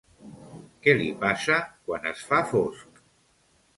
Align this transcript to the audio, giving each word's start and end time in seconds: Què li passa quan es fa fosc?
Què 0.85 0.95
li 1.01 1.11
passa 1.25 1.59
quan 1.91 2.09
es 2.13 2.25
fa 2.31 2.41
fosc? 2.55 3.03